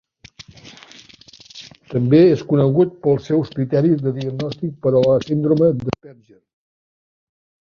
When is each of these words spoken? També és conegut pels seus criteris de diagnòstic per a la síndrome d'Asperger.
També 1.93 2.21
és 2.29 2.41
conegut 2.53 2.95
pels 3.07 3.29
seus 3.33 3.53
criteris 3.59 4.01
de 4.07 4.15
diagnòstic 4.17 4.73
per 4.87 4.95
a 5.01 5.05
la 5.07 5.21
síndrome 5.29 5.71
d'Asperger. 5.83 6.41